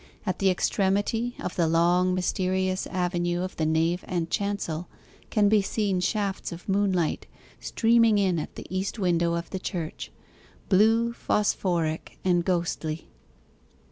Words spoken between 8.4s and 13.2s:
the east window of the church blue, phosphoric, and ghostly.